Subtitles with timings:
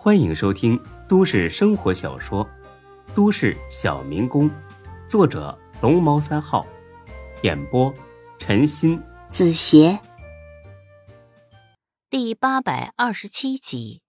[0.00, 2.46] 欢迎收听都市生活小说
[3.16, 4.48] 《都市小民工》，
[5.08, 6.64] 作者龙猫三号，
[7.42, 7.92] 演播
[8.38, 9.98] 陈鑫、子邪，
[12.08, 14.00] 第八百二十七集。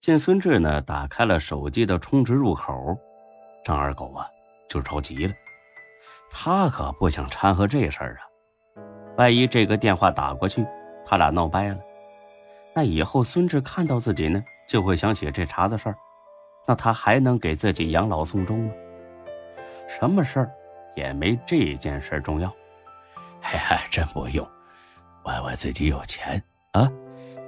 [0.00, 2.96] 见孙志呢打开了手机的充值入口，
[3.62, 4.26] 张二狗啊
[4.66, 5.34] 就着急了，
[6.30, 8.24] 他可不想掺和这事儿啊，
[9.18, 10.66] 万一这个电话打过去，
[11.04, 11.78] 他俩闹掰了，
[12.74, 14.42] 那以后孙志看到自己呢。
[14.70, 15.96] 就会想起这茬子事儿，
[16.64, 18.72] 那他还能给自己养老送终吗？
[19.88, 20.50] 什么事儿
[20.94, 22.48] 也没这件事重要。
[23.42, 24.48] 哎呀，真不用，
[25.24, 26.88] 歪歪自己有钱啊，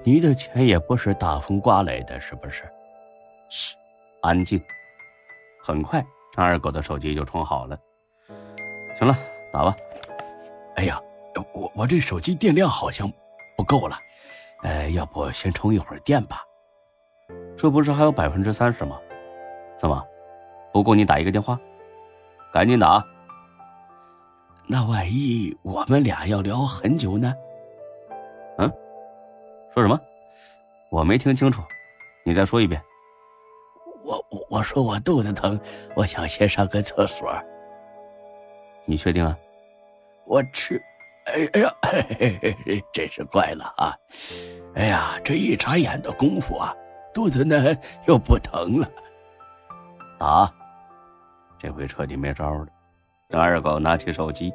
[0.02, 2.64] 你的钱也不是大风刮来的，是不是？
[3.48, 3.76] 嘘，
[4.22, 4.60] 安静。
[5.62, 7.78] 很快，张二狗的手机就充好了。
[8.98, 9.16] 行了，
[9.52, 9.76] 打吧。
[10.74, 11.00] 哎呀，
[11.54, 13.08] 我我这手机电量好像
[13.56, 13.96] 不够了，
[14.64, 16.42] 呃，要不先充一会儿电吧。
[17.56, 18.98] 这不是还有百分之三十吗？
[19.76, 20.02] 怎么
[20.72, 21.58] 不够你打一个电话？
[22.52, 23.04] 赶紧打！
[24.66, 27.34] 那万一我们俩要聊很久呢？
[28.58, 28.70] 嗯？
[29.74, 29.98] 说什么？
[30.90, 31.62] 我没听清楚，
[32.24, 32.80] 你再说一遍。
[34.04, 35.58] 我我我说我肚子疼，
[35.94, 37.32] 我想先上个厕所。
[38.84, 39.36] 你确定啊？
[40.26, 40.80] 我吃……
[41.24, 41.72] 哎哎呀，
[42.92, 43.96] 真是怪了啊！
[44.74, 46.74] 哎呀，这一眨眼的功夫啊！
[47.12, 48.88] 肚子呢又不疼了，
[50.18, 50.50] 打，
[51.58, 52.66] 这回彻底没招了。
[53.28, 54.52] 张二狗拿起手机，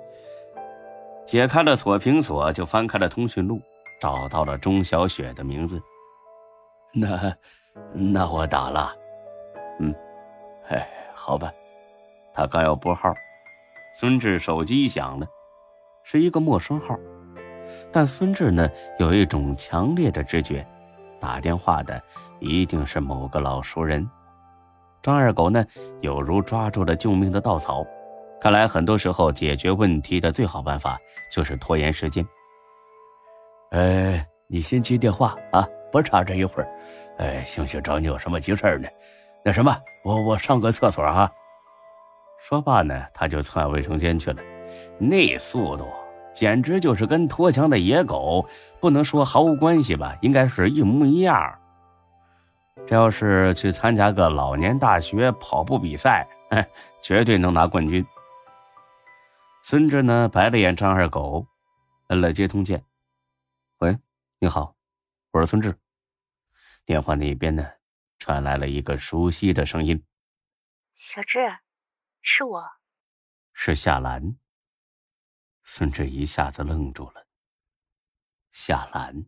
[1.25, 3.61] 解开了锁屏锁，就翻开了通讯录，
[3.99, 5.81] 找到了钟小雪的名字。
[6.93, 7.35] 那，
[7.93, 8.93] 那我打了。
[9.79, 9.93] 嗯，
[10.69, 11.51] 哎，好吧。
[12.33, 13.13] 他刚要拨号，
[13.95, 15.27] 孙志手机响了，
[16.03, 16.95] 是一个陌生号，
[17.91, 20.65] 但孙志呢有一种强烈的直觉。
[21.19, 22.01] 打电话的
[22.39, 24.07] 一定是某个老熟人，
[25.01, 25.65] 张二狗呢，
[26.01, 27.85] 有如抓住了救命的稻草。
[28.39, 30.97] 看来很多时候解决问题的最好办法
[31.31, 32.25] 就是拖延时间。
[33.71, 36.69] 呃，你先接电话啊，不差这一会儿。
[37.17, 38.87] 哎，兴许找你有什么急事呢？
[39.43, 41.29] 那什么，我我上个厕所啊。
[42.39, 44.41] 说罢呢，他就窜卫生间去了，
[44.99, 45.87] 那速度。
[46.37, 48.47] 简直就是跟脱缰的野狗，
[48.79, 51.59] 不能说毫无关系吧，应该是一模一样。
[52.85, 56.27] 这要是去参加个老年大学跑步比赛，
[57.01, 58.05] 绝对能拿冠军。
[59.63, 61.43] 孙志呢，白了眼张二狗，
[62.09, 62.85] 摁了接通键。
[63.79, 63.97] 喂，
[64.37, 64.75] 你好，
[65.31, 65.75] 我是孙志。
[66.85, 67.67] 电话那边呢，
[68.19, 70.03] 传来了一个熟悉的声音
[70.95, 71.39] ：“小志，
[72.21, 72.63] 是我，
[73.53, 74.35] 是夏兰。”
[75.69, 77.27] 孙志一下子愣住了。
[78.53, 79.25] 夏兰，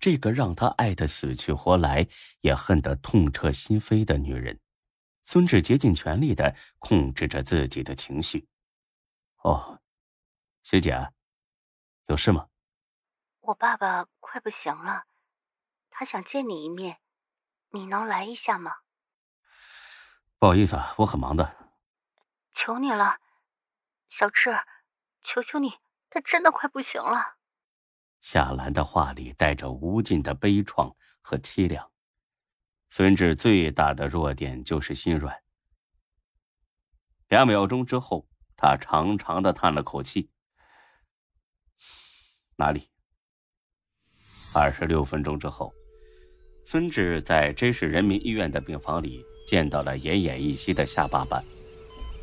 [0.00, 2.08] 这个让他爱得死去活来，
[2.40, 4.58] 也恨得痛彻心扉的女人。
[5.22, 8.48] 孙志竭尽全力的控制着自己的情绪。
[9.42, 9.80] 哦，
[10.62, 11.12] 学姐，
[12.06, 12.48] 有事吗？
[13.40, 15.04] 我爸爸快不行了，
[15.90, 16.98] 他想见你一面，
[17.68, 18.74] 你能来一下吗？
[20.38, 21.54] 不好意思啊，我很忙的。
[22.54, 23.20] 求你了，
[24.08, 24.58] 小志。
[25.26, 25.70] 求求你，
[26.08, 27.36] 他真的快不行了。
[28.20, 31.90] 夏兰的话里带着无尽的悲怆和凄凉。
[32.88, 35.42] 孙志最大的弱点就是心软。
[37.28, 40.30] 两秒钟之后，他长长的叹了口气。
[42.56, 42.88] 哪里？
[44.54, 45.74] 二十六分钟之后，
[46.64, 51.42] 孙志在真市人民医院的病房里见到了奄奄一息的夏爸爸。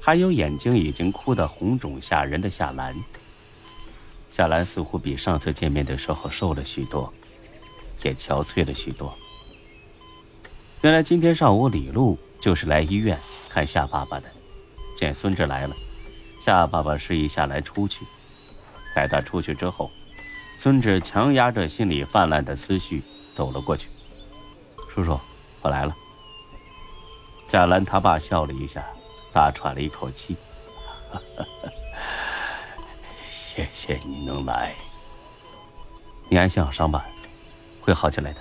[0.05, 2.93] 还有眼睛已经哭得红肿吓人的夏兰。
[4.29, 7.13] 夏兰似乎比上次见面的时候瘦了许多，
[8.03, 9.17] 也憔悴了许多。
[10.81, 14.25] 原来今天上午李璐就是来医院看夏爸爸的。
[14.97, 15.75] 见孙志来了，
[16.37, 18.05] 夏爸爸示意夏兰出去。
[18.93, 19.89] 待他出去之后，
[20.59, 23.01] 孙志强压着心里泛滥的思绪
[23.33, 23.87] 走了过去。
[24.89, 25.17] 叔叔，
[25.61, 25.95] 我来了。
[27.47, 28.85] 夏兰他爸笑了一下。
[29.33, 30.37] 大喘了一口气，
[33.29, 34.75] 谢谢你能来。
[36.29, 37.05] 你安心养伤吧，
[37.81, 38.39] 会好起来的。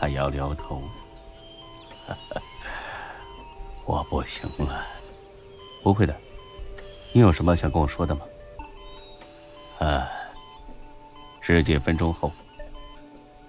[0.00, 0.82] 他摇了摇头，
[3.86, 4.84] 我不行了。
[5.82, 6.14] 不会的，
[7.12, 8.22] 你有什么想跟我说的吗？
[9.78, 10.10] 啊。
[11.40, 12.32] 十几分钟后，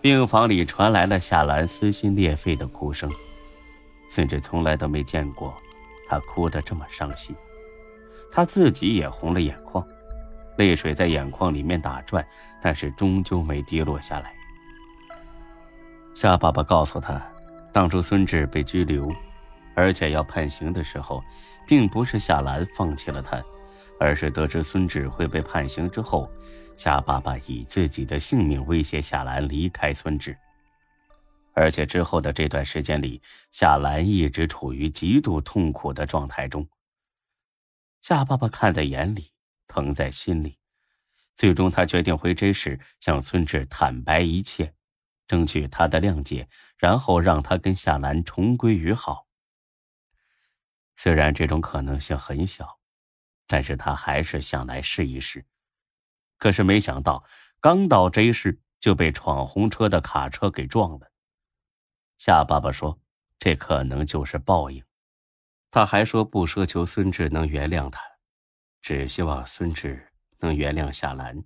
[0.01, 3.11] 病房里传来了夏兰撕心裂肺的哭声。
[4.07, 5.54] 孙志从来都没见过，
[6.07, 7.36] 他哭得这么伤心，
[8.31, 9.86] 他自己也红了眼眶，
[10.57, 12.25] 泪水在眼眶里面打转，
[12.62, 14.34] 但是终究没滴落下来。
[16.13, 17.22] 夏爸爸告诉他，
[17.74, 19.12] 当初孙志被拘留，
[19.75, 21.22] 而且要判刑的时候，
[21.68, 23.44] 并不是夏兰放弃了他，
[24.00, 26.30] 而是得知孙志会被判刑之后，
[26.78, 30.38] 夏爸爸以自己的性命威胁夏兰离开孙志。
[31.56, 36.68] 而且之后的这段时间里，夏兰一直处于极度痛苦的状态中。
[38.02, 39.31] 夏爸爸看在眼里，
[39.66, 40.60] 疼在心里，
[41.36, 44.74] 最终他决定回 J 市向孙志坦白一切。
[45.28, 46.48] 争取他的谅解，
[46.78, 49.25] 然后让他跟夏兰重归于好。
[50.96, 52.78] 虽然这种可能性很小，
[53.48, 55.44] 但是他还是想来试一试。
[56.38, 57.24] 可是没想到，
[57.60, 61.12] 刚到 J 市就被闯红车的卡车给撞了。
[62.17, 63.00] 夏爸爸说
[63.39, 64.83] ：“这可能就是报应。”
[65.71, 68.01] 他还说不奢求孙志能原谅他，
[68.81, 71.44] 只希望孙志能原谅夏兰，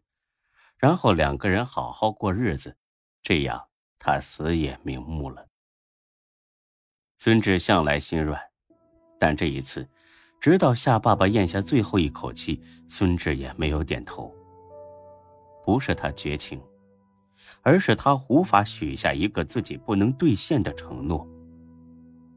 [0.77, 2.77] 然后两个人好好过日子，
[3.21, 3.67] 这样。
[4.01, 5.45] 他死也瞑目了。
[7.17, 8.41] 孙志向来心软，
[9.19, 9.85] 但这一次，
[10.39, 14.33] 直到夏爸爸咽下最后一口气，孙志也没有点头。
[15.65, 16.63] 不是他绝情，
[17.61, 21.27] 而是他无法许下一个自己不能兑现的承诺。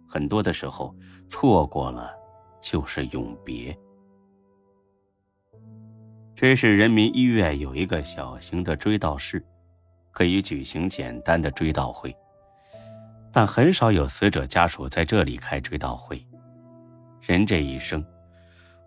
[0.09, 0.95] 很多的时候，
[1.29, 2.13] 错过了
[2.61, 3.77] 就是永别。
[6.35, 9.45] 这是人民医院有一个小型的追悼室。
[10.15, 12.15] 可以举行简单的追悼会，
[13.33, 16.23] 但很少有死者家属在这里开追悼会。
[17.23, 18.05] 人这一生，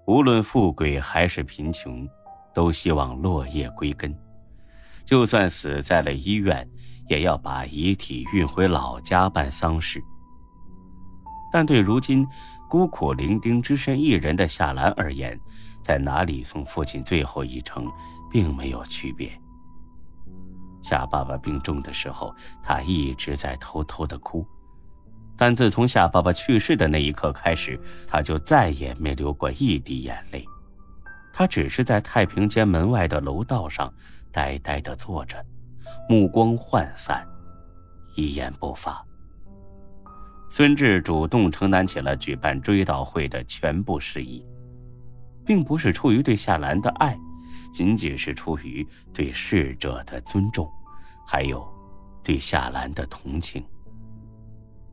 [0.06, 2.08] 无论富贵还是贫穷，
[2.54, 4.16] 都希望落叶归根。
[5.06, 6.68] 就算死在了医院，
[7.08, 10.04] 也要把遗体运回老家办丧事。
[11.52, 12.28] 但对如今
[12.68, 15.40] 孤苦伶仃、只身一人的夏兰而言，
[15.84, 17.90] 在哪里送父亲最后一程，
[18.32, 19.32] 并没有区别。
[20.82, 24.46] 夏爸爸病重的时候，他一直在偷偷的哭，
[25.38, 30.46] 但自从夏爸爸去世的那一刻开始，他就再也没流过一滴眼泪。
[31.32, 33.94] 他只是在太平间门外的楼道上
[34.36, 35.42] 呆呆的坐着，
[36.10, 37.26] 目光涣散，
[38.18, 39.02] 一言不发。
[40.50, 44.46] 孙志主动承担起了举办追悼会的全部事宜，
[45.46, 47.18] 并不是出于对夏兰的爱。
[47.72, 50.70] 仅仅是出于对逝者的尊重，
[51.26, 51.66] 还有
[52.22, 53.64] 对夏兰的同情。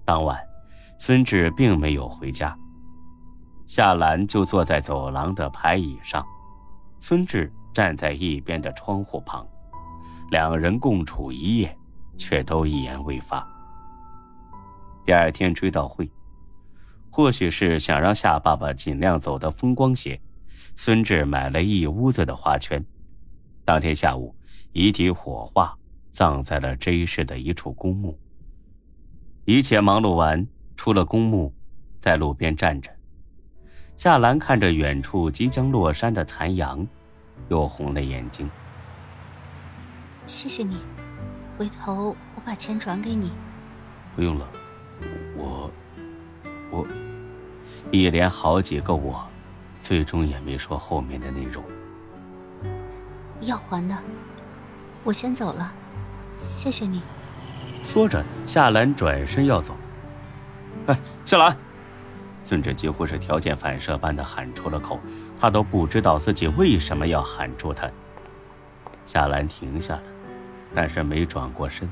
[0.05, 0.41] 当晚，
[1.00, 2.56] 孙志并没有回家，
[3.67, 6.25] 夏兰就坐在走廊的排椅上，
[7.00, 9.46] 孙志站在一边的窗户旁，
[10.30, 11.76] 两人共处一夜，
[12.16, 13.46] 却都一言未发。
[15.04, 16.10] 第二天追悼会，
[17.10, 20.20] 或许是想让夏爸爸尽量走得风光些。
[20.76, 22.82] 孙志买了一屋子的花圈。
[23.64, 24.34] 当天下午，
[24.72, 25.76] 遗体火化，
[26.10, 28.19] 葬在了 J 市的一处公墓。
[29.44, 30.46] 一切忙碌完，
[30.76, 31.52] 出了公墓，
[32.00, 32.90] 在路边站着。
[33.96, 36.86] 夏兰看着远处即将落山的残阳，
[37.49, 38.50] 又红了眼睛。
[40.26, 40.79] 谢谢你，
[41.58, 43.32] 回头我把钱转给你。
[44.14, 44.49] 不用了，
[45.37, 45.70] 我，
[46.70, 46.87] 我，
[47.90, 49.26] 一连好几个我。
[49.82, 51.64] 最终也没说后面的内容。
[53.40, 53.99] 要还的，
[55.02, 55.73] 我先走了，
[56.37, 57.02] 谢谢你。
[57.88, 59.75] 说着，夏兰转身要走。
[60.86, 61.56] 哎，夏兰！
[62.43, 65.01] 孙志几乎是条件反射般的喊出了口，
[65.41, 67.89] 他都不知道自己为什么要喊住他。
[69.05, 70.03] 夏兰停下了，
[70.75, 71.89] 但是没转过身。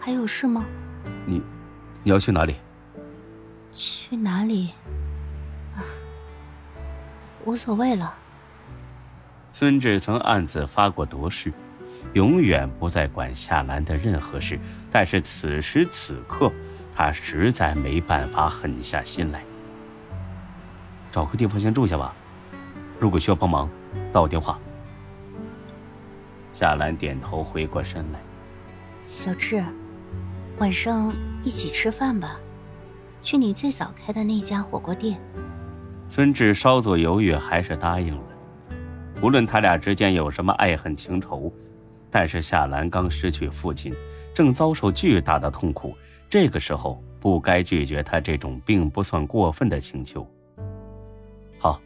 [0.00, 0.64] 还有事吗？
[1.26, 1.42] 你，
[2.02, 2.56] 你要去哪里？
[3.74, 4.70] 去哪里？
[7.44, 8.14] 无所谓了。
[9.52, 11.52] 孙志曾暗自发过毒誓，
[12.12, 14.58] 永远不再管夏兰的任何事。
[14.90, 16.52] 但是此时此刻，
[16.94, 19.42] 他实在没办法狠下心来。
[21.10, 22.14] 找个地方先住下吧，
[22.98, 23.68] 如果需要帮忙，
[24.12, 24.58] 打我电话。
[26.52, 28.20] 夏兰点头，回过身来。
[29.02, 29.62] 小智，
[30.58, 32.36] 晚上一起吃饭吧，
[33.22, 35.20] 去你最早开的那家火锅店。
[36.08, 38.22] 孙志稍作犹豫，还是答应了。
[39.20, 41.52] 无论他俩之间有什么爱恨情仇，
[42.10, 43.92] 但是夏兰刚失去父亲，
[44.32, 45.96] 正遭受巨大的痛苦，
[46.28, 50.26] 这个时候不该拒绝他这种并不算过分的请求。
[51.58, 51.80] 好，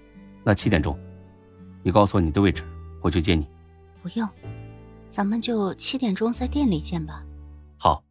[0.44, 0.98] 那七点钟，
[1.82, 2.64] 你告诉我你的位置，
[3.02, 3.46] 我去接你。
[4.02, 4.28] 不用，
[5.08, 7.22] 咱们就七点钟在店里见吧。
[7.76, 8.02] 好。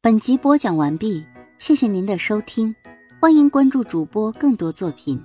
[0.00, 1.24] 本集播讲完毕，
[1.58, 2.74] 谢谢您的收听。
[3.20, 5.20] 欢迎关注主播更多作品。